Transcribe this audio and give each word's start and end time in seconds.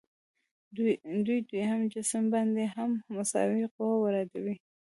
دوی 1.25 1.39
دویم 1.49 1.81
جسم 1.93 2.23
باندې 2.33 2.63
هم 2.75 2.91
مساوي 3.15 3.63
قوه 3.75 3.95
واردوي. 3.99 4.55